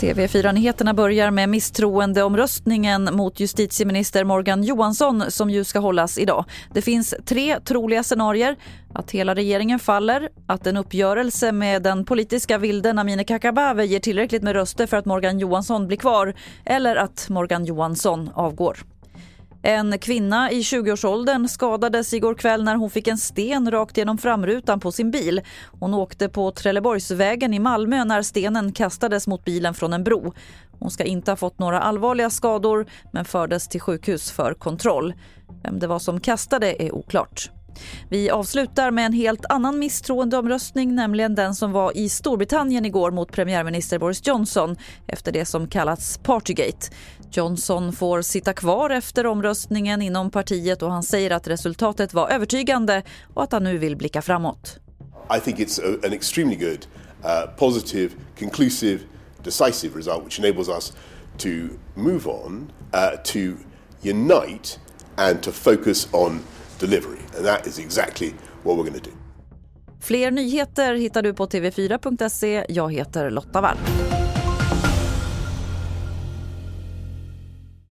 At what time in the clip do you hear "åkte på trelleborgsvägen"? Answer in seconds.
25.94-27.54